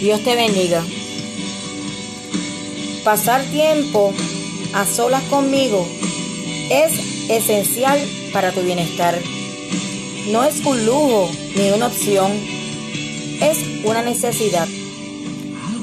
[0.00, 0.82] Dios te bendiga.
[3.04, 4.14] Pasar tiempo
[4.72, 5.86] a solas conmigo
[6.70, 8.00] es esencial
[8.32, 9.18] para tu bienestar.
[10.30, 12.32] No es un lujo ni una opción,
[13.42, 14.66] es una necesidad.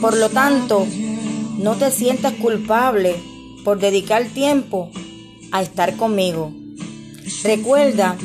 [0.00, 0.86] Por lo tanto,
[1.58, 3.16] no te sientas culpable
[3.64, 4.90] por dedicar tiempo
[5.52, 6.52] a estar conmigo.
[7.44, 8.16] Recuerda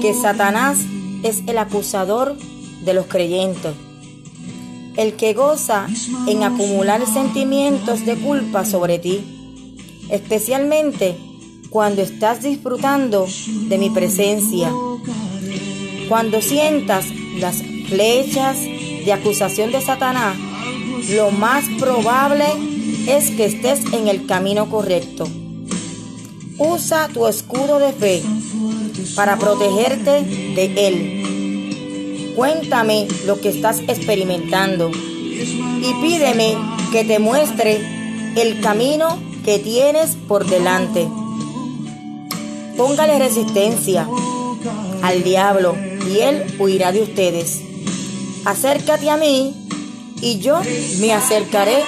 [0.00, 0.78] que Satanás
[1.22, 2.36] es el acusador
[2.84, 3.72] de los creyentes,
[4.98, 5.86] el que goza
[6.26, 9.20] en acumular sentimientos de culpa sobre ti,
[10.10, 11.16] especialmente
[11.70, 13.28] cuando estás disfrutando
[13.68, 14.72] de mi presencia.
[16.08, 17.06] Cuando sientas
[17.38, 20.36] las flechas de acusación de Satanás,
[21.10, 22.46] lo más probable
[23.06, 25.28] es que estés en el camino correcto.
[26.58, 28.22] Usa tu escudo de fe
[29.14, 31.37] para protegerte de él.
[32.38, 36.56] Cuéntame lo que estás experimentando y pídeme
[36.92, 37.80] que te muestre
[38.36, 41.08] el camino que tienes por delante.
[42.76, 44.08] Póngale resistencia
[45.02, 45.74] al diablo
[46.08, 47.60] y él huirá de ustedes.
[48.44, 49.52] Acércate a mí
[50.22, 50.60] y yo
[51.00, 51.82] me acercaré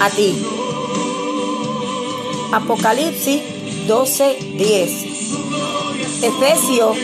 [0.00, 0.42] a ti.
[2.50, 3.42] Apocalipsis
[3.86, 4.88] 12:10.
[6.22, 6.96] Efesios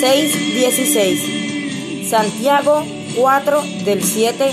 [0.00, 1.41] 6:16.
[2.12, 2.84] Santiago
[3.16, 4.52] 4 del 7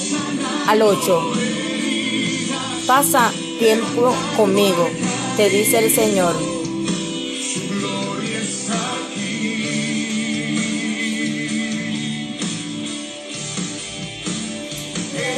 [0.70, 1.22] al 8.
[2.88, 3.30] Pasa
[3.60, 4.88] tiempo conmigo,
[5.36, 6.36] te dice el Señor.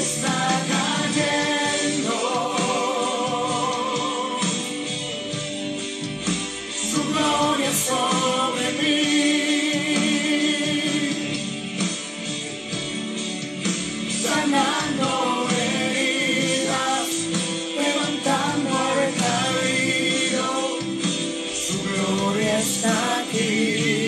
[0.04, 0.31] Su
[22.62, 24.01] Christ our King.